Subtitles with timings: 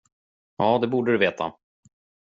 [0.57, 1.53] Ja, det borde du veta.